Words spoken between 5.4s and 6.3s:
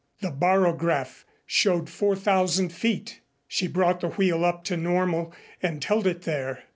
and held it